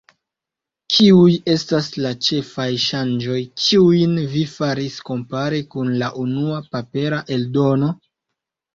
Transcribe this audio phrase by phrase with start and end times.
[0.95, 7.97] Kiuj estas la ĉefaj ŝanĝoj, kiujn vi faris kompare kun la unua papera eldono?